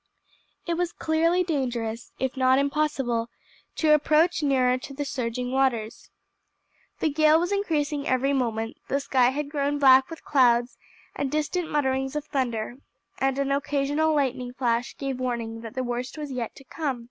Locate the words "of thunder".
12.15-12.77